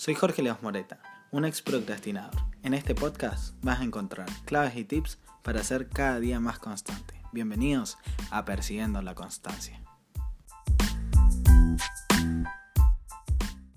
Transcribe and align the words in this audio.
Soy 0.00 0.14
Jorge 0.14 0.40
Leos 0.40 0.62
Moreta, 0.62 0.98
un 1.30 1.44
ex 1.44 1.60
procrastinador. 1.60 2.34
En 2.62 2.72
este 2.72 2.94
podcast 2.94 3.54
vas 3.60 3.80
a 3.80 3.84
encontrar 3.84 4.26
claves 4.46 4.74
y 4.76 4.84
tips 4.84 5.18
para 5.42 5.62
ser 5.62 5.90
cada 5.90 6.20
día 6.20 6.40
más 6.40 6.58
constante. 6.58 7.20
Bienvenidos 7.32 7.98
a 8.30 8.46
Persiguiendo 8.46 9.02
la 9.02 9.14
Constancia. 9.14 9.82